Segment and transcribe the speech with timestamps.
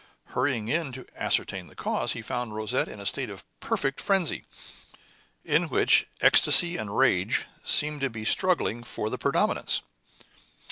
[0.33, 4.45] Hurrying in to ascertain the cause, he found Rosette in a state of perfect frenzy,
[5.45, 9.81] in which ecstasy and rage seemed to be struggling for the predominance.